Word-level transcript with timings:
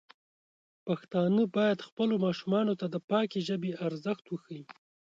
پښتانه 0.87 1.41
بايد 1.55 1.85
خپلو 1.87 2.15
ماشومانو 2.25 2.73
ته 2.79 2.85
د 2.93 2.97
پاکې 3.09 3.39
ژبې 3.47 3.71
ارزښت 3.87 4.25
وښيي. 4.27 4.63